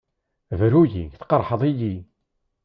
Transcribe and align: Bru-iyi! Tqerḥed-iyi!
Bru-iyi! 0.59 1.05
Tqerḥed-iyi! 1.19 1.95